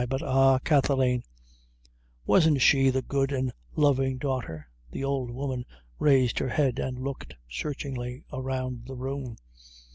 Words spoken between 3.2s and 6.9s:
an' the lovin' daughter?" The old woman raised her head,